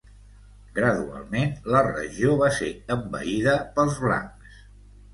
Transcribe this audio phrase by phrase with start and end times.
[0.79, 4.61] Gradualment la regió va ser envaïda pels blancs.